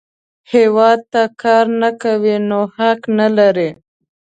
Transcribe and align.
هیواد 0.53 0.99
ته 1.11 1.21
کار 1.41 1.65
نه 1.81 1.89
کوې، 2.01 2.35
نو 2.49 2.59
حق 2.77 2.99
نه 3.17 3.27
لرې 3.37 3.69